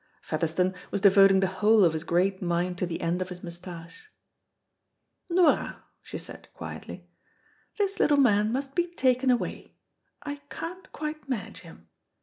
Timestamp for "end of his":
3.01-3.43